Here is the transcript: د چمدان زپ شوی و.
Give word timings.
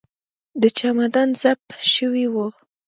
د 0.61 0.63
چمدان 0.77 1.29
زپ 1.41 1.61
شوی 1.93 2.25
و. 2.33 2.35